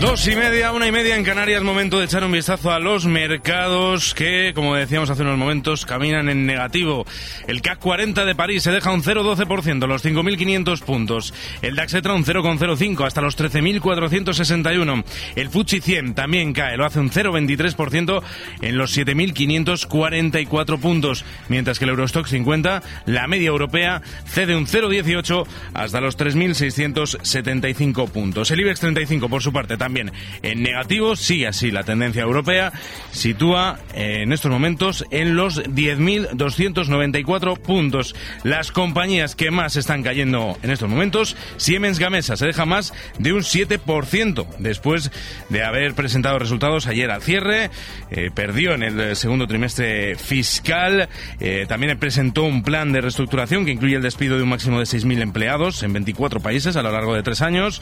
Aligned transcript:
Dos 0.00 0.28
y 0.28 0.36
media, 0.36 0.70
una 0.70 0.86
y 0.86 0.92
media 0.92 1.16
en 1.16 1.24
Canarias, 1.24 1.60
momento 1.64 1.98
de 1.98 2.04
echar 2.04 2.22
un 2.22 2.30
vistazo 2.30 2.70
a 2.70 2.78
los 2.78 3.04
mercados 3.04 4.14
que, 4.14 4.52
como 4.54 4.76
decíamos 4.76 5.10
hace 5.10 5.22
unos 5.22 5.36
momentos, 5.36 5.84
caminan 5.84 6.28
en 6.28 6.46
negativo. 6.46 7.04
El 7.48 7.62
CAC 7.62 7.80
40 7.80 8.24
de 8.24 8.36
París 8.36 8.62
se 8.62 8.70
deja 8.70 8.92
un 8.92 9.02
0,12%, 9.02 9.88
los 9.88 10.04
5.500 10.04 10.82
puntos. 10.84 11.34
El 11.62 11.74
DAX 11.74 11.94
entra 11.94 12.14
un 12.14 12.24
0,05 12.24 13.04
hasta 13.04 13.20
los 13.20 13.36
13.461. 13.36 15.04
El 15.34 15.48
Fuji 15.48 15.80
100 15.80 16.14
también 16.14 16.52
cae, 16.52 16.76
lo 16.76 16.86
hace 16.86 17.00
un 17.00 17.10
0,23% 17.10 18.22
en 18.62 18.78
los 18.78 18.96
7.544 18.96 20.78
puntos. 20.78 21.24
Mientras 21.48 21.80
que 21.80 21.86
el 21.86 21.90
Eurostock 21.90 22.28
50, 22.28 22.84
la 23.06 23.26
media 23.26 23.48
europea, 23.48 24.00
cede 24.26 24.54
un 24.54 24.68
0,18 24.68 25.44
hasta 25.74 26.00
los 26.00 26.16
3.675 26.16 28.08
puntos. 28.08 28.52
El 28.52 28.60
IBEX 28.60 28.78
35, 28.78 29.28
por 29.28 29.42
su 29.42 29.52
parte, 29.52 29.76
también 29.76 29.87
también 29.88 30.12
en 30.42 30.62
negativo, 30.62 31.16
sigue 31.16 31.46
así 31.46 31.70
la 31.70 31.82
tendencia 31.82 32.20
europea, 32.20 32.74
sitúa 33.10 33.78
eh, 33.94 34.20
en 34.22 34.34
estos 34.34 34.50
momentos 34.50 35.02
en 35.10 35.34
los 35.34 35.64
10.294 35.64 37.58
puntos. 37.58 38.14
Las 38.44 38.70
compañías 38.70 39.34
que 39.34 39.50
más 39.50 39.76
están 39.76 40.02
cayendo 40.02 40.58
en 40.62 40.70
estos 40.70 40.90
momentos, 40.90 41.38
Siemens 41.56 41.98
Gamesa 41.98 42.36
se 42.36 42.44
deja 42.44 42.66
más 42.66 42.92
de 43.18 43.32
un 43.32 43.40
7% 43.40 44.46
después 44.58 45.10
de 45.48 45.64
haber 45.64 45.94
presentado 45.94 46.38
resultados 46.38 46.86
ayer 46.86 47.10
al 47.10 47.22
cierre, 47.22 47.70
eh, 48.10 48.30
perdió 48.34 48.74
en 48.74 48.82
el 48.82 49.16
segundo 49.16 49.46
trimestre 49.46 50.16
fiscal, 50.16 51.08
eh, 51.40 51.64
también 51.66 51.98
presentó 51.98 52.42
un 52.42 52.62
plan 52.62 52.92
de 52.92 53.00
reestructuración 53.00 53.64
que 53.64 53.70
incluye 53.72 53.96
el 53.96 54.02
despido 54.02 54.36
de 54.36 54.42
un 54.42 54.50
máximo 54.50 54.80
de 54.80 54.84
6.000 54.84 55.22
empleados 55.22 55.82
en 55.82 55.94
24 55.94 56.40
países 56.40 56.76
a 56.76 56.82
lo 56.82 56.92
largo 56.92 57.14
de 57.14 57.22
tres 57.22 57.40
años. 57.40 57.80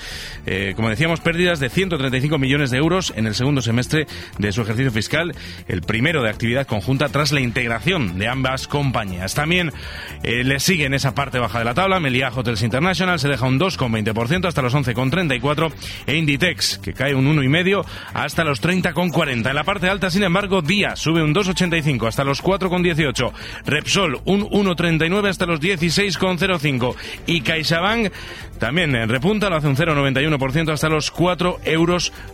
como 0.76 0.88
decíamos, 0.88 1.18
pérdidas 1.18 1.58
de 1.58 1.68
100 1.68 1.95
135 1.96 2.38
millones 2.38 2.70
de 2.70 2.78
euros 2.78 3.12
en 3.16 3.26
el 3.26 3.34
segundo 3.34 3.62
semestre 3.62 4.06
de 4.38 4.52
su 4.52 4.60
ejercicio 4.60 4.92
fiscal, 4.92 5.34
el 5.66 5.80
primero 5.80 6.22
de 6.22 6.28
actividad 6.28 6.66
conjunta 6.66 7.08
tras 7.08 7.32
la 7.32 7.40
integración 7.40 8.18
de 8.18 8.28
ambas 8.28 8.68
compañías. 8.68 9.34
También 9.34 9.72
eh, 10.22 10.44
le 10.44 10.60
sigue 10.60 10.84
en 10.84 10.94
esa 10.94 11.14
parte 11.14 11.38
baja 11.38 11.60
de 11.60 11.64
la 11.64 11.74
tabla 11.74 12.00
Meliá 12.00 12.30
Hotels 12.34 12.62
International, 12.62 13.18
se 13.18 13.28
deja 13.28 13.46
un 13.46 13.58
2,20% 13.58 14.46
hasta 14.46 14.62
los 14.62 14.74
11,34 14.74 15.72
e 16.06 16.16
Inditex, 16.16 16.78
que 16.78 16.92
cae 16.92 17.14
un 17.14 17.26
1,5 17.34 17.84
hasta 18.12 18.44
los 18.44 18.62
30,40. 18.62 19.48
En 19.48 19.54
la 19.54 19.64
parte 19.64 19.88
alta, 19.88 20.10
sin 20.10 20.22
embargo, 20.22 20.60
Día 20.60 20.96
sube 20.96 21.22
un 21.22 21.34
2,85 21.34 22.08
hasta 22.08 22.24
los 22.24 22.42
4,18. 22.42 23.32
Repsol 23.64 24.20
un 24.26 24.42
1,39 24.42 25.28
hasta 25.28 25.46
los 25.46 25.60
16,05 25.60 26.94
y 27.26 27.40
CaixaBank 27.40 28.12
también 28.58 28.94
eh, 28.94 29.06
repunta, 29.06 29.50
lo 29.50 29.56
hace 29.56 29.68
un 29.68 29.76
0,91% 29.76 30.72
hasta 30.72 30.88
los 30.88 31.10
4 31.10 31.60
euros 31.64 31.85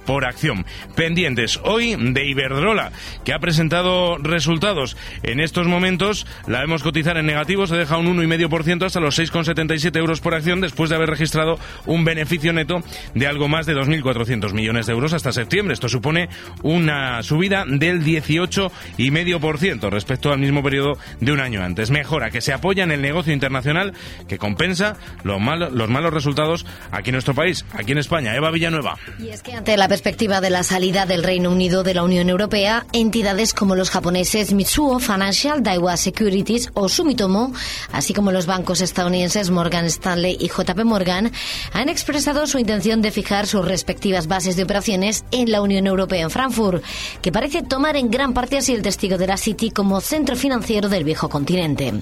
por 0.06 0.24
acción. 0.24 0.64
Pendientes 0.96 1.60
hoy 1.64 1.96
de 1.96 2.26
Iberdrola, 2.26 2.92
que 3.24 3.32
ha 3.32 3.38
presentado 3.38 4.18
resultados. 4.18 4.96
En 5.22 5.40
estos 5.40 5.66
momentos 5.66 6.26
la 6.46 6.60
vemos 6.60 6.82
cotizar 6.82 7.16
en 7.16 7.26
negativo, 7.26 7.66
se 7.66 7.76
deja 7.76 7.98
un 7.98 8.16
1,5% 8.16 8.86
hasta 8.86 9.00
los 9.00 9.18
6,77 9.18 9.96
euros 9.96 10.20
por 10.20 10.34
acción 10.34 10.60
después 10.60 10.91
de 10.91 10.96
haber 10.96 11.10
registrado 11.10 11.58
un 11.86 12.04
beneficio 12.04 12.52
neto 12.52 12.82
de 13.14 13.26
algo 13.26 13.48
más 13.48 13.66
de 13.66 13.74
2.400 13.74 14.52
millones 14.52 14.86
de 14.86 14.92
euros 14.92 15.12
hasta 15.12 15.32
septiembre. 15.32 15.74
Esto 15.74 15.88
supone 15.88 16.28
una 16.62 17.22
subida 17.22 17.64
del 17.66 18.02
18,5% 18.02 19.91
respecto 19.91 20.32
al 20.32 20.38
mismo 20.38 20.62
periodo 20.62 20.98
de 21.20 21.32
un 21.32 21.41
año 21.41 21.62
antes. 21.62 21.91
Mejora 21.91 22.30
que 22.30 22.41
se 22.41 22.52
apoya 22.52 22.84
en 22.84 22.92
el 22.92 23.02
negocio 23.02 23.32
internacional 23.32 23.92
que 24.28 24.38
compensa 24.38 24.96
los 25.24 25.41
malos, 25.41 25.72
los 25.72 25.88
malos 25.88 26.12
resultados 26.12 26.66
aquí 26.91 27.10
en 27.10 27.14
nuestro 27.14 27.34
país, 27.34 27.64
aquí 27.72 27.92
en 27.92 27.98
España. 27.98 28.34
Eva 28.34 28.50
Villanueva. 28.50 28.96
Que 29.42 29.54
ante 29.54 29.76
la 29.76 29.88
perspectiva 29.88 30.41
de 30.41 30.50
la 30.50 30.62
salida 30.62 31.04
del 31.04 31.25
Reino 31.25 31.50
Unido 31.50 31.82
de 31.82 31.94
la 31.94 32.04
Unión 32.04 32.28
Europea, 32.28 32.86
entidades 32.92 33.54
como 33.54 33.75
los 33.75 33.91
japoneses 33.91 34.53
Mitsuo 34.53 35.00
Financial, 35.00 35.62
Daiwa 35.62 35.97
Securities 35.97 36.70
o 36.75 36.88
Sumitomo, 36.88 37.53
así 37.92 38.14
como 38.14 38.30
los 38.30 38.47
bancos 38.47 38.80
estadounidenses 38.80 39.50
Morgan 39.50 39.86
Stanley 39.86 40.36
y 40.38 40.48
JP 40.48 40.84
Morgan, 40.84 41.32
han 41.72 41.88
expresado 41.88 42.47
su 42.47 42.58
intención 42.58 43.03
de 43.03 43.10
fijar 43.10 43.48
sus 43.48 43.66
respectivas 43.66 44.28
bases 44.28 44.54
de 44.54 44.62
operaciones 44.62 45.25
en 45.32 45.50
la 45.50 45.60
Unión 45.60 45.88
Europea 45.88 46.22
en 46.22 46.30
Frankfurt, 46.30 46.84
que 47.20 47.32
parece 47.32 47.62
tomar 47.62 47.97
en 47.97 48.10
gran 48.10 48.34
parte 48.34 48.59
así 48.59 48.72
el 48.72 48.82
testigo 48.82 49.19
de 49.19 49.26
la 49.26 49.36
City 49.36 49.70
como 49.70 50.00
centro 50.00 50.36
financiero 50.36 50.88
del 50.88 51.04
viejo 51.04 51.28
continente. 51.28 51.92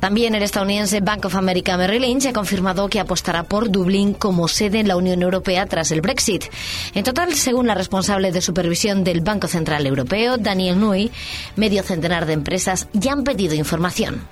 También 0.00 0.34
el 0.34 0.42
estadounidense 0.42 1.00
Bank 1.00 1.24
of 1.24 1.36
America 1.36 1.78
Merrill 1.78 2.02
Lynch 2.02 2.26
ha 2.26 2.32
confirmado 2.34 2.88
que 2.88 3.00
apostará 3.00 3.44
por 3.44 3.70
Dublín 3.70 4.12
como 4.12 4.48
sede 4.48 4.80
en 4.80 4.88
la 4.88 4.96
Unión 4.96 5.22
Europea 5.22 5.64
tras 5.66 5.90
el 5.90 6.02
Brexit. 6.02 6.44
En 6.94 7.04
total, 7.04 7.34
según 7.34 7.66
la 7.66 7.74
responsable 7.74 8.32
de 8.32 8.40
supervisión 8.40 9.04
del 9.04 9.20
Banco 9.20 9.48
Central 9.48 9.86
Europeo, 9.86 10.36
Daniel 10.38 10.78
Nui, 10.78 11.10
medio 11.56 11.82
centenar 11.82 12.26
de 12.26 12.34
empresas 12.34 12.88
ya 12.92 13.12
han 13.12 13.24
pedido 13.24 13.54
información. 13.54 14.26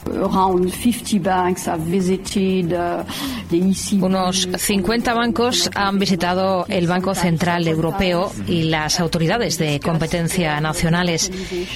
Unos 4.01 4.49
50 4.57 5.15
bancos 5.15 5.71
han 5.75 5.99
visitado 5.99 6.65
el 6.69 6.87
Banco 6.87 7.15
Central 7.15 7.67
Europeo 7.67 8.33
y 8.47 8.65
las 8.65 9.01
autoridades 9.01 9.59
de 9.59 9.81
competencia 9.81 10.61
nacionales, 10.61 11.31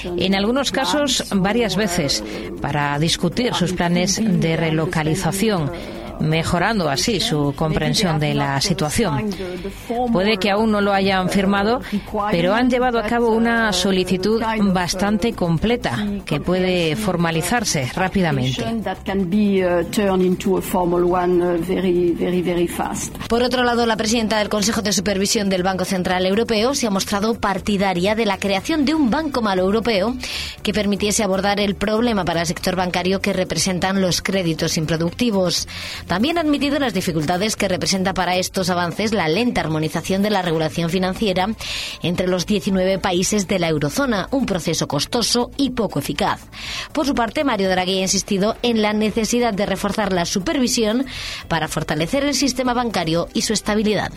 en 0.05 0.35
algunos 0.35 0.71
casos 0.71 1.23
varias 1.35 1.75
veces, 1.75 2.23
para 2.61 2.97
discutir 2.99 3.53
sus 3.53 3.73
planes 3.73 4.21
de 4.21 4.55
relocalización 4.57 5.71
mejorando 6.19 6.89
así 6.89 7.19
su 7.19 7.53
comprensión 7.55 8.19
de 8.19 8.33
la 8.33 8.59
situación. 8.61 9.29
Puede 10.11 10.37
que 10.37 10.51
aún 10.51 10.71
no 10.71 10.81
lo 10.81 10.93
hayan 10.93 11.29
firmado, 11.29 11.81
pero 12.31 12.53
han 12.53 12.69
llevado 12.69 12.99
a 12.99 13.03
cabo 13.03 13.29
una 13.29 13.71
solicitud 13.73 14.41
bastante 14.73 15.33
completa 15.33 16.05
que 16.25 16.39
puede 16.39 16.95
formalizarse 16.95 17.91
rápidamente. 17.95 18.63
Por 23.27 23.43
otro 23.43 23.63
lado, 23.63 23.85
la 23.85 23.97
presidenta 23.97 24.39
del 24.39 24.49
Consejo 24.49 24.81
de 24.81 24.93
Supervisión 24.93 25.49
del 25.49 25.63
Banco 25.63 25.85
Central 25.85 26.25
Europeo 26.25 26.73
se 26.73 26.87
ha 26.87 26.89
mostrado 26.89 27.35
partidaria 27.35 28.15
de 28.15 28.25
la 28.25 28.37
creación 28.37 28.85
de 28.85 28.93
un 28.93 29.09
banco 29.09 29.41
malo 29.41 29.63
europeo 29.63 30.15
que 30.63 30.73
permitiese 30.73 31.23
abordar 31.23 31.59
el 31.59 31.75
problema 31.75 32.25
para 32.25 32.41
el 32.41 32.47
sector 32.47 32.75
bancario 32.75 33.21
que 33.21 33.33
representan 33.33 34.01
los 34.01 34.21
créditos 34.21 34.77
improductivos. 34.77 35.67
También 36.07 36.37
ha 36.37 36.41
admitido 36.41 36.79
las 36.79 36.93
dificultades 36.93 37.55
que 37.55 37.67
representa 37.67 38.13
para 38.13 38.37
estos 38.37 38.69
avances 38.69 39.13
la 39.13 39.27
lenta 39.27 39.61
armonización 39.61 40.21
de 40.23 40.29
la 40.29 40.41
regulación 40.41 40.89
financiera 40.89 41.49
entre 42.01 42.27
los 42.27 42.45
19 42.45 42.99
países 42.99 43.47
de 43.47 43.59
la 43.59 43.67
eurozona, 43.67 44.27
un 44.31 44.45
proceso 44.45 44.87
costoso 44.87 45.51
y 45.57 45.71
poco 45.71 45.99
eficaz. 45.99 46.41
Por 46.93 47.05
su 47.05 47.13
parte, 47.13 47.43
Mario 47.43 47.69
Draghi 47.69 47.99
ha 47.99 48.01
insistido 48.01 48.55
en 48.61 48.81
la 48.81 48.93
necesidad 48.93 49.53
de 49.53 49.65
reforzar 49.65 50.13
la 50.13 50.25
supervisión 50.25 51.05
para 51.47 51.67
fortalecer 51.67 52.23
el 52.23 52.33
sistema 52.33 52.73
bancario 52.73 53.27
y 53.33 53.41
su 53.41 53.53
estabilidad. 53.53 54.11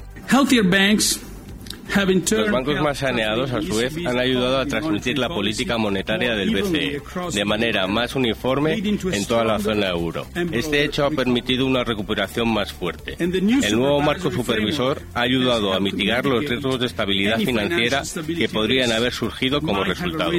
Los 1.96 2.50
bancos 2.50 2.80
más 2.80 2.98
saneados, 2.98 3.50
a 3.52 3.60
su 3.60 3.76
vez, 3.76 3.94
han 4.06 4.18
ayudado 4.18 4.58
a 4.58 4.66
transmitir 4.66 5.18
la 5.18 5.28
política 5.28 5.76
monetaria 5.76 6.34
del 6.34 6.50
BCE 6.50 7.02
de 7.32 7.44
manera 7.44 7.86
más 7.86 8.14
uniforme 8.14 8.74
en 8.74 9.26
toda 9.26 9.44
la 9.44 9.58
zona 9.58 9.88
euro. 9.88 10.26
Este 10.52 10.84
hecho 10.84 11.04
ha 11.04 11.10
permitido 11.10 11.66
una 11.66 11.84
recuperación 11.84 12.48
más 12.48 12.72
fuerte. 12.72 13.16
El 13.18 13.76
nuevo 13.76 14.00
marco 14.00 14.30
supervisor 14.30 15.02
ha 15.14 15.22
ayudado 15.22 15.72
a 15.72 15.80
mitigar 15.80 16.24
los 16.24 16.44
riesgos 16.44 16.80
de 16.80 16.86
estabilidad 16.86 17.38
financiera 17.38 18.02
que 18.26 18.48
podrían 18.48 18.92
haber 18.92 19.12
surgido 19.12 19.60
como 19.60 19.84
resultado. 19.84 20.30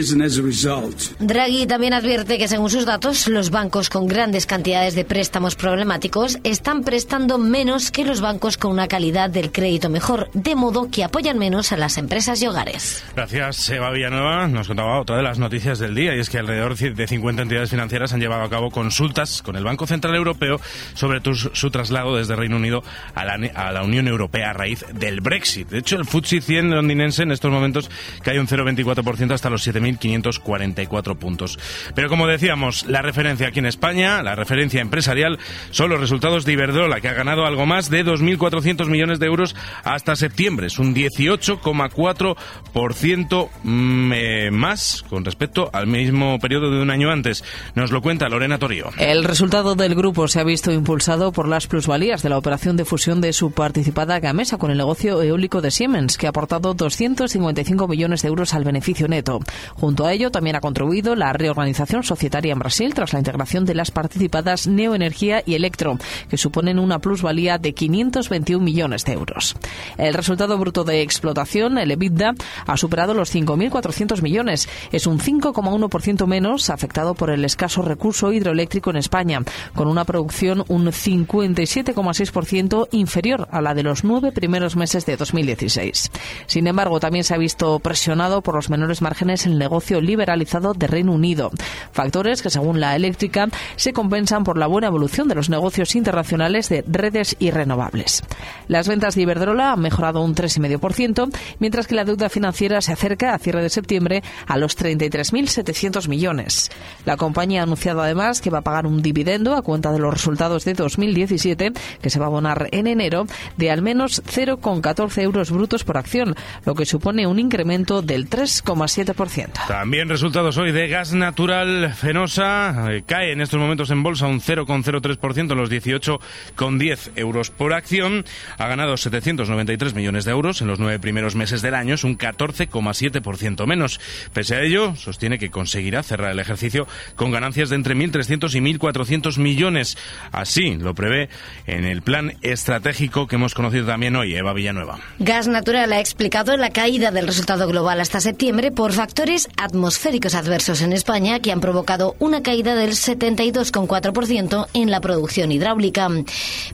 Draghi 1.20 1.66
también 1.68 1.94
advierte 1.94 2.38
que, 2.38 2.48
según 2.48 2.70
sus 2.70 2.86
datos, 2.86 3.28
los 3.28 3.50
bancos 3.50 3.90
con 3.90 4.08
grandes 4.08 4.46
cantidades 4.46 4.96
de 4.96 5.06
préstamos 5.06 5.56
problemáticos 5.56 6.40
están 6.44 6.84
prestando 6.84 7.38
menos 7.38 7.92
que 7.92 8.06
los 8.06 8.22
bancos 8.22 8.58
con 8.58 8.72
una 8.72 8.88
calidad 8.88 9.30
del 9.30 9.52
crédito 9.52 9.90
mejor, 9.90 10.30
de 10.34 10.56
modo 10.56 10.90
que 10.90 11.04
apoyan 11.04 11.41
menos 11.42 11.72
a 11.72 11.78
las 11.78 11.98
empresas 11.98 12.40
y 12.44 12.46
hogares. 12.46 13.04
Gracias, 13.16 13.56
Seba 13.56 13.90
Villanueva. 13.90 14.48
Nos 14.48 14.68
contaba 14.68 15.00
otra 15.02 15.18
de 15.18 15.24
las 15.24 15.40
noticias 15.40 15.80
del 15.80 15.96
día 15.96 16.16
y 16.16 16.20
es 16.20 16.30
que 16.30 16.38
alrededor 16.38 16.78
de 16.78 17.08
50 17.08 17.42
entidades 17.42 17.72
financieras 17.72 18.14
han 18.14 18.20
llevado 18.20 18.44
a 18.44 18.50
cabo 18.52 18.70
consultas 18.70 19.42
con 19.42 19.56
el 19.56 19.64
Banco 19.64 19.88
Central 19.88 20.14
Europeo 20.14 20.62
sobre 20.94 21.20
tu, 21.20 21.34
su 21.34 21.72
traslado 21.72 22.16
desde 22.16 22.36
Reino 22.36 22.58
Unido 22.58 22.84
a 23.16 23.26
la, 23.26 23.40
a 23.56 23.72
la, 23.72 23.82
Unión 23.82 24.08
Europea 24.08 24.52
a 24.52 24.54
raíz 24.54 24.86
del 24.94 25.22
Brexit. 25.22 25.68
De 25.70 25.80
hecho, 25.80 25.96
el 25.96 26.06
FTSE 26.06 26.42
100 26.42 26.70
londinense 26.70 27.24
en 27.24 27.32
estos 27.32 27.52
momentos 27.52 27.90
cae 28.22 28.40
un 28.40 28.46
0,24% 28.46 29.34
hasta 29.34 29.50
los 29.50 29.68
7.544 29.68 31.18
puntos. 31.18 31.58
Pero 31.96 32.08
como 32.08 32.28
decíamos, 32.28 32.86
la 32.86 33.02
referencia 33.02 33.48
aquí 33.48 33.58
en 33.58 33.66
España, 33.66 34.22
la 34.22 34.36
referencia 34.36 34.80
empresarial, 34.80 35.40
son 35.72 35.90
los 35.90 36.00
resultados 36.00 36.46
de 36.46 36.54
Iberdrola, 36.54 37.02
que 37.02 37.08
ha 37.08 37.14
ganado 37.14 37.48
algo 37.48 37.66
más 37.66 37.90
de 37.90 38.06
2.400 38.06 38.86
millones 38.86 39.18
de 39.18 39.26
euros 39.26 39.56
hasta 39.84 40.16
septiembre. 40.16 40.68
Es 40.68 40.78
un 40.78 40.94
18 40.94 41.31
38,4% 41.32 43.50
mm, 43.64 44.12
eh, 44.14 44.52
más 44.52 45.04
con 45.10 45.26
respecto 45.26 45.70
al 45.74 45.88
mismo 45.88 46.40
periodo 46.40 46.72
de 46.72 46.82
un 46.82 46.90
año 46.90 47.12
antes. 47.12 47.44
Nos 47.76 47.92
lo 47.92 48.02
cuenta 48.02 48.30
Lorena 48.30 48.60
Torío. 48.60 48.90
El 48.98 49.24
resultado 49.24 49.76
del 49.76 49.96
grupo 49.96 50.28
se 50.28 50.40
ha 50.40 50.44
visto 50.44 50.72
impulsado 50.72 51.32
por 51.32 51.48
las 51.48 51.68
plusvalías 51.68 52.24
de 52.24 52.30
la 52.30 52.38
operación 52.38 52.78
de 52.78 52.86
fusión 52.86 53.22
de 53.22 53.34
su 53.34 53.52
participada 53.52 54.20
Gamesa 54.20 54.58
con 54.58 54.72
el 54.72 54.78
negocio 54.78 55.22
eólico 55.22 55.62
de 55.62 55.72
Siemens, 55.72 56.18
que 56.18 56.28
ha 56.28 56.30
aportado 56.30 56.74
255 56.74 57.88
millones 57.88 58.22
de 58.22 58.28
euros 58.28 58.54
al 58.54 58.64
beneficio 58.64 59.08
neto. 59.08 59.40
Junto 59.76 60.06
a 60.06 60.14
ello, 60.14 60.32
también 60.32 60.56
ha 60.56 60.62
contribuido 60.62 61.16
la 61.16 61.34
reorganización 61.34 62.04
societaria 62.04 62.54
en 62.54 62.60
Brasil 62.60 62.94
tras 62.94 63.14
la 63.14 63.20
integración 63.20 63.66
de 63.66 63.76
las 63.76 63.92
participadas 63.92 64.68
Neoenergía 64.68 65.44
y 65.46 65.56
Electro, 65.56 65.98
que 66.30 66.38
suponen 66.38 66.80
una 66.80 67.00
plusvalía 67.00 67.58
de 67.58 67.74
521 67.74 68.64
millones 68.64 69.06
de 69.06 69.14
euros. 69.14 69.56
El 69.98 70.14
resultado 70.14 70.58
bruto 70.58 70.84
de 70.84 71.02
Ex 71.02 71.21
explotación, 71.22 71.78
el 71.78 71.92
EBITDA, 71.92 72.34
ha 72.66 72.78
superado 72.78 73.14
los 73.14 73.32
5.400 73.34 74.24
millones. 74.24 74.68
Es 74.92 75.06
un 75.06 75.20
5,1% 75.20 76.26
menos, 76.26 76.72
afectado 76.72 77.14
por 77.14 77.30
el 77.30 77.46
escaso 77.46 77.84
recurso 77.84 78.34
hidroeléctrico 78.34 78.90
en 78.90 78.98
España, 78.98 79.42
con 79.76 79.88
una 79.88 80.04
producción 80.04 80.64
un 80.68 80.88
57,6% 80.88 82.88
inferior 82.92 83.48
a 83.52 83.62
la 83.62 83.76
de 83.76 83.84
los 83.84 84.04
nueve 84.04 84.32
primeros 84.32 84.76
meses 84.76 85.06
de 85.06 85.16
2016. 85.16 86.12
Sin 86.48 86.66
embargo, 86.66 87.00
también 87.00 87.24
se 87.24 87.36
ha 87.36 87.38
visto 87.38 87.78
presionado 87.80 88.42
por 88.42 88.56
los 88.56 88.72
menores 88.72 89.04
márgenes 89.04 89.46
en 89.46 89.54
el 89.54 89.60
negocio 89.60 90.02
liberalizado 90.02 90.74
de 90.74 90.88
Reino 90.88 91.12
Unido. 91.12 91.52
Factores 91.92 92.42
que, 92.42 92.50
según 92.50 92.80
la 92.80 92.96
eléctrica, 92.96 93.48
se 93.76 93.94
compensan 93.94 94.44
por 94.44 94.58
la 94.58 94.66
buena 94.66 94.88
evolución 94.88 95.28
de 95.28 95.36
los 95.36 95.52
negocios 95.52 95.96
internacionales 95.96 96.68
de 96.70 96.84
redes 96.88 97.36
y 97.38 97.52
renovables. 97.52 98.24
Las 98.68 98.88
ventas 98.88 99.14
de 99.14 99.22
Iberdrola 99.22 99.74
han 99.74 99.82
mejorado 99.82 100.24
un 100.24 100.34
3,5%, 100.34 101.11
mientras 101.60 101.88
que 101.88 101.96
la 101.96 102.06
deuda 102.06 102.30
financiera 102.30 102.82
se 102.82 102.92
acerca 102.92 103.34
a 103.34 103.40
cierre 103.40 103.62
de 103.62 103.70
septiembre 103.70 104.24
a 104.48 104.58
los 104.58 104.78
33.700 104.78 106.08
millones. 106.08 106.72
La 107.06 107.18
compañía 107.18 107.62
ha 107.62 107.64
anunciado 107.64 108.02
además 108.02 108.42
que 108.42 108.50
va 108.50 108.60
a 108.60 108.64
pagar 108.64 108.86
un 108.86 109.02
dividendo 109.02 109.56
a 109.56 109.62
cuenta 109.62 109.92
de 109.92 110.00
los 110.00 110.14
resultados 110.14 110.66
de 110.66 110.74
2017, 110.74 111.72
que 112.02 112.10
se 112.10 112.20
va 112.20 112.26
a 112.26 112.28
abonar 112.28 112.70
en 112.72 112.88
enero, 112.88 113.26
de 113.58 113.72
al 113.72 113.82
menos 113.82 114.24
0,14 114.24 115.22
euros 115.22 115.52
brutos 115.52 115.84
por 115.84 115.98
acción, 115.98 116.36
lo 116.66 116.76
que 116.76 116.86
supone 116.86 117.28
un 117.28 117.40
incremento 117.40 118.02
del 118.02 118.30
3,7%. 118.30 119.68
También 119.68 120.10
resultados 120.10 120.58
hoy 120.58 120.72
de 120.72 120.88
gas 120.88 121.14
natural 121.14 121.94
Fenosa. 121.94 122.92
Eh, 122.92 123.04
cae 123.06 123.32
en 123.32 123.42
estos 123.42 123.60
momentos 123.60 123.90
en 123.92 124.04
bolsa 124.04 124.28
un 124.28 124.42
0,03% 124.42 125.52
en 125.52 125.58
los 125.58 125.70
18,10 125.70 127.12
euros 127.16 127.50
por 127.50 127.74
acción. 127.74 128.26
Ha 128.58 128.68
ganado 128.68 128.98
793 128.98 129.94
millones 129.94 130.26
de 130.26 130.32
euros 130.32 130.62
en 130.62 130.68
los 130.68 130.80
nueve 130.92 131.00
primeros 131.00 131.36
meses 131.36 131.62
del 131.62 131.74
año, 131.74 131.96
es 131.96 132.04
un 132.04 132.18
14,7% 132.18 133.66
menos. 133.66 134.02
Pese 134.34 134.56
a 134.56 134.62
ello, 134.62 134.94
sostiene 134.98 135.40
que 135.40 135.50
conseguirá 135.50 136.04
cerrar 136.04 136.32
el 136.32 136.40
ejercicio 136.40 136.86
con 137.16 137.32
ganancias 137.32 137.70
de 137.70 137.78
entre 137.78 137.96
1.300 137.96 138.54
y 138.56 138.78
1.400 138.78 139.38
millones. 139.38 139.98
Así 140.34 140.76
lo 140.76 140.94
prevé 140.94 141.30
en 141.66 141.86
el 141.86 142.02
plan 142.02 142.34
estratégico 142.42 143.28
que 143.28 143.36
hemos 143.36 143.54
conocido 143.54 143.86
también 143.86 144.18
hoy, 144.18 144.36
Eva 144.36 144.52
Villanueva. 144.52 145.00
Gas 145.20 145.48
Natural 145.48 145.94
ha 145.94 146.02
explicado 146.02 146.58
la 146.58 146.72
caída 146.72 147.12
del 147.12 147.28
resultado 147.28 147.68
global 147.68 148.02
hasta 148.02 148.20
septiembre 148.20 148.72
por 148.72 148.92
factores 148.92 149.48
atmosféricos 149.56 150.36
adversos 150.36 150.82
en 150.82 150.92
España 150.92 151.40
que 151.40 151.54
han 151.54 151.62
provocado 151.62 152.18
una 152.20 152.44
caída 152.44 152.76
del 152.76 152.92
72,4% 152.92 154.68
en 154.74 154.92
la 154.92 155.00
producción 155.00 155.54
hidráulica. 155.54 156.10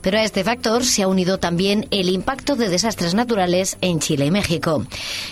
Pero 0.02 0.18
a 0.18 0.24
este 0.24 0.42
factor 0.42 0.84
se 0.84 1.02
ha 1.02 1.08
unido 1.08 1.38
también 1.38 1.86
el 1.92 2.08
impacto 2.08 2.56
de 2.56 2.68
desastres 2.68 3.14
naturales 3.14 3.76
en 3.80 4.00
Chile 4.00 4.07
y 4.10 4.30
México. 4.30 4.84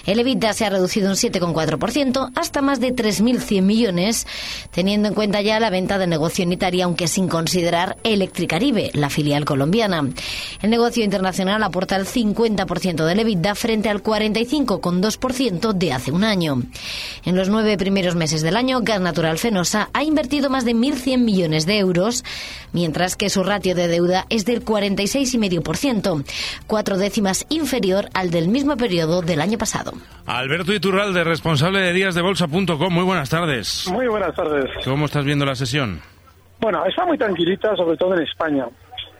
El 0.04 0.20
EBITDA 0.20 0.52
se 0.52 0.64
ha 0.64 0.70
reducido 0.70 1.08
un 1.08 1.16
7,4% 1.16 2.32
hasta 2.34 2.62
más 2.62 2.80
de 2.80 2.94
3.100 2.94 3.62
millones, 3.62 4.26
teniendo 4.70 5.08
en 5.08 5.14
cuenta 5.14 5.40
ya 5.40 5.58
la 5.60 5.70
venta 5.70 5.98
de 5.98 6.06
negocio 6.06 6.42
en 6.42 6.52
Italia, 6.52 6.84
aunque 6.84 7.08
sin 7.08 7.28
considerar 7.28 7.96
Electricaribe, 8.04 8.90
la 8.94 9.10
filial 9.10 9.44
colombiana. 9.44 10.08
El 10.62 10.70
negocio 10.70 11.04
internacional 11.04 11.62
aporta 11.62 11.96
el 11.96 12.06
50% 12.06 13.04
del 13.04 13.20
EBITDA 13.20 13.54
frente 13.54 13.88
al 13.88 14.02
45,2% 14.02 15.72
de 15.72 15.92
hace 15.92 16.12
un 16.12 16.24
año. 16.24 16.62
En 17.24 17.36
los 17.36 17.48
nueve 17.48 17.76
primeros 17.76 18.14
meses 18.14 18.42
del 18.42 18.56
año, 18.56 18.80
Gas 18.82 19.00
Natural 19.00 19.38
Fenosa 19.38 19.90
ha 19.92 20.02
invertido 20.02 20.50
más 20.50 20.64
de 20.64 20.74
1.100 20.74 21.18
millones 21.18 21.66
de 21.66 21.78
euros, 21.78 22.24
mientras 22.72 23.16
que 23.16 23.30
su 23.30 23.42
ratio 23.42 23.74
de 23.74 23.88
deuda 23.88 24.26
es 24.28 24.44
del 24.44 24.64
46,5%, 24.64 26.24
cuatro 26.66 26.98
décimas 26.98 27.46
inferior 27.48 28.10
al 28.14 28.30
del 28.30 28.48
mismo 28.48 28.65
periodo 28.74 29.22
del 29.22 29.40
año 29.40 29.58
pasado. 29.58 29.92
Alberto 30.26 30.72
Iturralde, 30.72 31.22
responsable 31.22 31.80
de 31.80 31.92
díasdebolsa.com, 31.92 32.92
muy 32.92 33.04
buenas 33.04 33.30
tardes. 33.30 33.88
Muy 33.92 34.08
buenas 34.08 34.34
tardes. 34.34 34.64
¿Cómo 34.84 35.04
estás 35.04 35.24
viendo 35.24 35.44
la 35.44 35.54
sesión? 35.54 36.00
Bueno, 36.58 36.84
está 36.86 37.04
muy 37.04 37.18
tranquilita, 37.18 37.76
sobre 37.76 37.96
todo 37.96 38.14
en 38.14 38.22
España. 38.22 38.66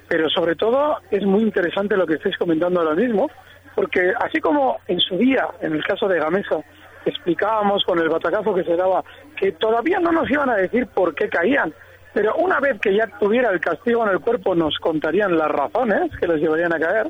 Pero 0.09 0.29
sobre 0.31 0.57
todo 0.57 0.97
es 1.11 1.23
muy 1.25 1.43
interesante 1.43 1.97
lo 1.97 2.07
que 2.07 2.15
estáis 2.15 2.37
comentando 2.39 2.81
ahora 2.81 2.95
mismo, 2.95 3.31
porque 3.75 4.13
así 4.21 4.41
como 4.41 4.79
en 4.89 4.99
su 5.01 5.17
día, 5.19 5.47
en 5.61 5.75
el 5.75 5.85
caso 5.85 6.09
de 6.09 6.19
Gamesa, 6.19 6.57
explicábamos 7.05 7.85
con 7.85 7.99
el 7.99 8.09
batacazo 8.09 8.55
que 8.55 8.65
se 8.65 8.75
daba 8.77 9.05
que 9.37 9.53
todavía 9.53 10.01
no 10.01 10.13
nos 10.13 10.31
iban 10.31 10.51
a 10.51 10.57
decir 10.57 10.87
por 10.89 11.15
qué 11.15 11.29
caían, 11.29 11.73
pero 12.17 12.35
una 12.37 12.61
vez 12.61 12.81
que 12.81 12.97
ya 12.97 13.07
tuviera 13.19 13.51
el 13.51 13.61
castigo 13.61 14.03
en 14.07 14.13
el 14.13 14.21
cuerpo 14.21 14.55
nos 14.55 14.79
contarían 14.79 15.37
las 15.37 15.51
razones 15.51 16.11
que 16.19 16.27
les 16.27 16.41
llevarían 16.41 16.73
a 16.73 16.79
caer. 16.79 17.09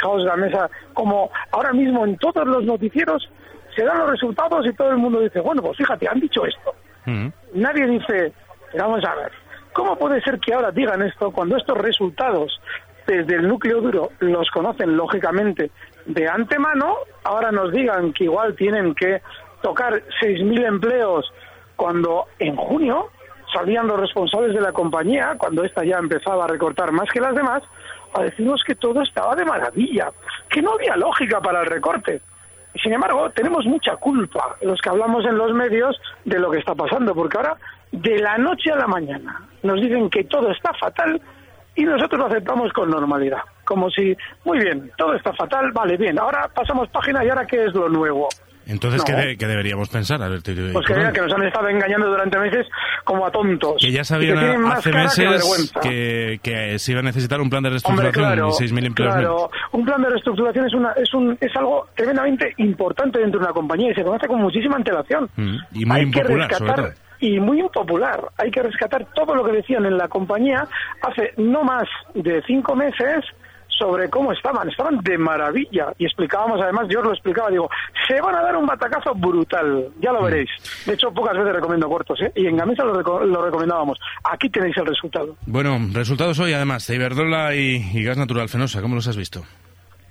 Fijaos 0.00 0.24
Gamesa, 0.24 0.70
como 0.94 1.30
ahora 1.52 1.72
mismo 1.72 2.04
en 2.04 2.16
todos 2.16 2.46
los 2.46 2.64
noticieros 2.64 3.28
se 3.76 3.84
dan 3.84 3.98
los 3.98 4.10
resultados 4.10 4.66
y 4.66 4.72
todo 4.72 4.90
el 4.90 4.96
mundo 4.96 5.20
dice, 5.20 5.40
bueno, 5.40 5.62
pues 5.62 5.76
fíjate, 5.76 6.08
han 6.08 6.20
dicho 6.20 6.44
esto. 6.44 6.74
Mm. 7.06 7.28
Nadie 7.54 7.86
dice, 7.86 8.32
vamos 8.76 9.04
a 9.04 9.14
ver, 9.14 9.30
¿Cómo 9.72 9.96
puede 9.96 10.20
ser 10.22 10.38
que 10.40 10.52
ahora 10.52 10.72
digan 10.72 11.02
esto 11.02 11.30
cuando 11.30 11.56
estos 11.56 11.78
resultados 11.78 12.60
desde 13.06 13.36
el 13.36 13.48
núcleo 13.48 13.80
duro 13.80 14.10
los 14.18 14.50
conocen 14.50 14.96
lógicamente 14.96 15.70
de 16.06 16.28
antemano? 16.28 16.96
Ahora 17.22 17.52
nos 17.52 17.72
digan 17.72 18.12
que 18.12 18.24
igual 18.24 18.54
tienen 18.56 18.94
que 18.94 19.22
tocar 19.62 20.02
6.000 20.22 20.66
empleos 20.66 21.32
cuando 21.76 22.26
en 22.38 22.56
junio 22.56 23.10
salían 23.54 23.86
los 23.86 24.00
responsables 24.00 24.54
de 24.54 24.60
la 24.60 24.72
compañía, 24.72 25.36
cuando 25.38 25.64
esta 25.64 25.84
ya 25.84 25.98
empezaba 25.98 26.44
a 26.44 26.48
recortar 26.48 26.92
más 26.92 27.08
que 27.10 27.20
las 27.20 27.34
demás, 27.34 27.62
a 28.14 28.22
decirnos 28.22 28.62
que 28.64 28.74
todo 28.74 29.02
estaba 29.02 29.34
de 29.34 29.44
maravilla, 29.44 30.10
que 30.48 30.62
no 30.62 30.72
había 30.72 30.96
lógica 30.96 31.40
para 31.40 31.60
el 31.60 31.66
recorte. 31.66 32.20
Sin 32.82 32.92
embargo, 32.92 33.30
tenemos 33.30 33.66
mucha 33.66 33.96
culpa 33.96 34.56
los 34.62 34.80
que 34.80 34.88
hablamos 34.88 35.24
en 35.24 35.36
los 35.36 35.52
medios 35.52 36.00
de 36.24 36.38
lo 36.38 36.50
que 36.50 36.58
está 36.58 36.74
pasando, 36.74 37.14
porque 37.14 37.36
ahora 37.36 37.56
de 37.92 38.18
la 38.18 38.38
noche 38.38 38.70
a 38.70 38.76
la 38.76 38.86
mañana. 38.86 39.42
Nos 39.62 39.80
dicen 39.80 40.08
que 40.08 40.24
todo 40.24 40.50
está 40.50 40.72
fatal 40.74 41.20
y 41.74 41.84
nosotros 41.84 42.20
lo 42.20 42.26
aceptamos 42.26 42.72
con 42.72 42.90
normalidad. 42.90 43.40
Como 43.64 43.90
si, 43.90 44.16
muy 44.44 44.58
bien, 44.58 44.90
todo 44.96 45.14
está 45.14 45.32
fatal, 45.32 45.72
vale, 45.72 45.96
bien, 45.96 46.18
ahora 46.18 46.48
pasamos 46.54 46.88
página 46.88 47.24
y 47.24 47.28
ahora 47.28 47.46
qué 47.46 47.64
es 47.64 47.74
lo 47.74 47.88
nuevo. 47.88 48.28
Entonces, 48.70 49.02
¿qué, 49.04 49.46
deberíamos 49.46 49.88
pensar? 49.88 50.20
pues 50.20 50.42
que, 50.44 51.12
que 51.12 51.20
nos 51.20 51.32
han 51.32 51.42
estado 51.42 51.68
engañando 51.68 52.08
durante 52.08 52.38
meses 52.38 52.66
como 53.04 53.26
a 53.26 53.30
tontos. 53.30 53.74
Que 53.80 53.90
ya 53.90 54.04
sabían 54.04 54.64
hace 54.66 54.92
meses 54.92 55.72
que, 55.82 56.38
que, 56.42 56.78
se 56.78 56.92
iba 56.92 57.00
a 57.00 57.04
necesitar 57.04 57.40
un 57.40 57.50
plan 57.50 57.64
de 57.64 57.70
reestructuración 57.70 58.36
de 58.36 58.42
6.000 58.42 58.86
empleos 58.86 59.14
Claro, 59.14 59.50
un 59.72 59.84
plan 59.84 60.00
de 60.02 60.10
reestructuración 60.10 60.66
es, 60.66 60.74
una, 60.74 60.92
es, 60.92 61.12
un, 61.12 61.36
es 61.40 61.54
algo 61.56 61.88
tremendamente 61.96 62.54
importante 62.58 63.18
dentro 63.18 63.40
de 63.40 63.46
una 63.46 63.54
compañía 63.54 63.90
y 63.90 63.94
se 63.94 64.04
conoce 64.04 64.28
con 64.28 64.40
muchísima 64.40 64.76
antelación. 64.76 65.28
Mm, 65.36 65.56
y 65.72 65.84
muy 65.84 66.00
impopular, 66.00 66.54
sobre 66.54 66.72
todo 66.72 66.92
y 67.20 67.38
muy 67.38 67.60
impopular. 67.60 68.28
Hay 68.38 68.50
que 68.50 68.62
rescatar 68.62 69.06
todo 69.14 69.34
lo 69.34 69.44
que 69.44 69.52
decían 69.52 69.84
en 69.84 69.98
la 69.98 70.08
compañía 70.08 70.66
hace 71.02 71.34
no 71.36 71.62
más 71.62 71.84
de 72.14 72.42
cinco 72.46 72.74
meses 72.74 73.24
sobre 73.80 74.10
cómo 74.10 74.32
estaban. 74.32 74.68
Estaban 74.68 74.98
de 74.98 75.16
maravilla. 75.18 75.92
Y 75.98 76.04
explicábamos, 76.04 76.60
además, 76.60 76.86
yo 76.88 77.00
os 77.00 77.06
lo 77.06 77.12
explicaba, 77.12 77.50
digo, 77.50 77.68
se 78.06 78.20
van 78.20 78.34
a 78.34 78.42
dar 78.42 78.56
un 78.56 78.66
batacazo 78.66 79.14
brutal. 79.14 79.88
Ya 80.00 80.12
lo 80.12 80.20
mm. 80.20 80.24
veréis. 80.24 80.50
De 80.86 80.92
hecho, 80.92 81.10
pocas 81.12 81.36
veces 81.36 81.54
recomiendo 81.54 81.88
cortos, 81.88 82.20
¿eh? 82.20 82.32
Y 82.36 82.46
en 82.46 82.56
Gamesa 82.56 82.84
lo, 82.84 83.24
lo 83.24 83.44
recomendábamos. 83.44 83.98
Aquí 84.30 84.50
tenéis 84.50 84.76
el 84.76 84.86
resultado. 84.86 85.34
Bueno, 85.46 85.78
resultados 85.92 86.38
hoy, 86.38 86.52
además, 86.52 86.86
de 86.86 86.96
Iberdrola 86.96 87.54
y, 87.54 87.90
y 87.92 88.04
Gas 88.04 88.18
Natural 88.18 88.48
Fenosa. 88.48 88.82
¿Cómo 88.82 88.94
los 88.94 89.08
has 89.08 89.16
visto? 89.16 89.42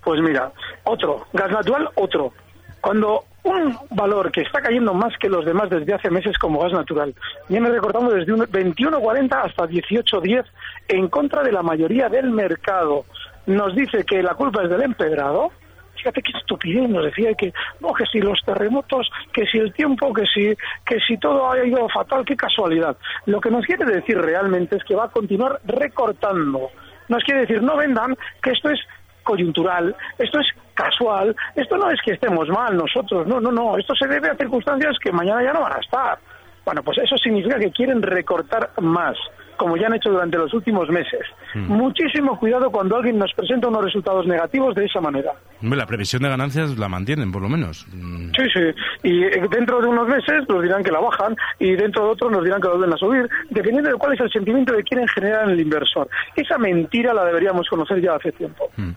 Pues 0.03 0.21
mira, 0.21 0.51
otro, 0.85 1.27
gas 1.33 1.51
natural, 1.51 1.89
otro. 1.95 2.33
Cuando 2.81 3.25
un 3.43 3.77
valor 3.91 4.31
que 4.31 4.41
está 4.41 4.61
cayendo 4.61 4.93
más 4.93 5.13
que 5.17 5.29
los 5.29 5.45
demás 5.45 5.69
desde 5.69 5.93
hace 5.93 6.09
meses 6.09 6.37
como 6.37 6.59
gas 6.59 6.73
natural 6.73 7.13
viene 7.47 7.69
recortando 7.69 8.11
desde 8.11 8.33
un 8.33 8.41
21.40 8.41 9.33
hasta 9.33 9.67
18.10 9.67 10.45
en 10.89 11.07
contra 11.07 11.43
de 11.43 11.51
la 11.51 11.63
mayoría 11.63 12.09
del 12.09 12.31
mercado, 12.31 13.05
nos 13.45 13.75
dice 13.75 14.03
que 14.03 14.21
la 14.21 14.35
culpa 14.35 14.63
es 14.63 14.69
del 14.69 14.83
empedrado, 14.83 15.51
fíjate 15.99 16.21
qué 16.21 16.37
estupidez 16.37 16.89
nos 16.89 17.05
decía 17.05 17.33
que 17.33 17.53
no 17.79 17.93
que 17.93 18.05
si 18.05 18.19
los 18.19 18.39
terremotos 18.45 19.09
que 19.33 19.45
si 19.45 19.57
el 19.57 19.73
tiempo 19.73 20.13
que 20.13 20.25
si 20.25 20.55
que 20.85 20.99
si 21.05 21.17
todo 21.17 21.51
ha 21.51 21.65
ido 21.65 21.87
fatal 21.89 22.25
qué 22.25 22.35
casualidad. 22.35 22.97
Lo 23.25 23.39
que 23.39 23.51
nos 23.51 23.65
quiere 23.65 23.85
decir 23.85 24.17
realmente 24.17 24.77
es 24.77 24.83
que 24.83 24.95
va 24.95 25.05
a 25.05 25.09
continuar 25.09 25.59
recortando. 25.65 26.69
Nos 27.07 27.23
quiere 27.23 27.41
decir 27.41 27.61
no 27.61 27.75
vendan 27.77 28.15
que 28.41 28.51
esto 28.51 28.69
es 28.69 28.79
coyuntural 29.23 29.95
esto 30.17 30.39
es 30.39 30.47
casual 30.73 31.35
esto 31.55 31.77
no 31.77 31.91
es 31.91 32.01
que 32.01 32.13
estemos 32.13 32.47
mal 32.47 32.75
nosotros 32.75 33.27
no 33.27 33.39
no 33.39 33.51
no 33.51 33.77
esto 33.77 33.93
se 33.93 34.07
debe 34.07 34.29
a 34.29 34.35
circunstancias 34.35 34.97
que 34.99 35.11
mañana 35.11 35.43
ya 35.43 35.53
no 35.53 35.61
van 35.61 35.73
a 35.73 35.79
estar. 35.79 36.19
Bueno 36.65 36.81
pues 36.83 36.97
eso 36.99 37.17
significa 37.17 37.59
que 37.59 37.71
quieren 37.71 38.01
recortar 38.01 38.71
más 38.79 39.17
como 39.59 39.77
ya 39.77 39.87
han 39.87 39.93
hecho 39.93 40.09
durante 40.09 40.37
los 40.37 40.53
últimos 40.53 40.89
meses. 40.89 41.19
Mm. 41.53 41.67
Muchísimo 41.67 42.39
cuidado 42.39 42.71
cuando 42.71 42.95
alguien 42.95 43.19
nos 43.19 43.31
presenta 43.33 43.67
unos 43.67 43.83
resultados 43.83 44.25
negativos 44.25 44.73
de 44.73 44.85
esa 44.85 45.01
manera. 45.01 45.33
La 45.61 45.85
previsión 45.85 46.23
de 46.23 46.29
ganancias 46.29 46.77
la 46.77 46.87
mantienen, 46.87 47.31
por 47.31 47.41
lo 47.41 47.49
menos. 47.49 47.85
Mm. 47.91 48.31
Sí, 48.31 48.43
sí. 48.53 48.61
Y 49.03 49.23
eh, 49.25 49.41
dentro 49.51 49.81
de 49.81 49.87
unos 49.87 50.07
meses 50.07 50.47
nos 50.47 50.63
dirán 50.63 50.81
que 50.83 50.91
la 50.91 50.99
bajan 50.99 51.35
y 51.59 51.73
dentro 51.73 52.05
de 52.05 52.11
otros 52.11 52.31
nos 52.31 52.43
dirán 52.43 52.61
que 52.61 52.67
la 52.67 52.73
vuelven 52.75 52.93
a 52.93 52.97
subir, 52.97 53.29
dependiendo 53.49 53.91
de 53.91 53.97
cuál 53.97 54.13
es 54.13 54.21
el 54.21 54.31
sentimiento 54.31 54.73
que 54.75 54.83
quieren 54.83 55.07
generar 55.09 55.43
en 55.43 55.51
el 55.51 55.59
inversor. 55.59 56.09
Esa 56.35 56.57
mentira 56.57 57.13
la 57.13 57.25
deberíamos 57.25 57.67
conocer 57.67 58.01
ya 58.01 58.15
hace 58.15 58.31
tiempo. 58.31 58.69
Mm. 58.77 58.91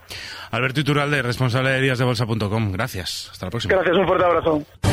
Alberto 0.51 0.79
Iturralde, 0.79 1.21
responsable 1.21 1.71
de 1.71 1.81
díasdebolsa.com. 1.81 2.71
Gracias. 2.71 3.29
Hasta 3.31 3.47
la 3.47 3.49
próxima. 3.51 3.75
Gracias, 3.75 3.97
un 3.97 4.07
fuerte 4.07 4.25
abrazo. 4.25 4.92